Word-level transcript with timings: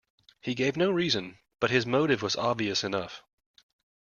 He 0.41 0.55
gave 0.55 0.77
no 0.77 0.89
reason, 0.89 1.37
but 1.59 1.69
his 1.69 1.85
motive 1.85 2.23
was 2.23 2.35
obvious 2.35 2.83
enough. 2.83 3.21